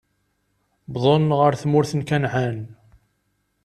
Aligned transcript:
Wwḍen 0.91 1.29
ɣer 1.39 1.53
tmurt 1.61 1.91
n 1.95 2.01
Kanɛan. 2.09 2.57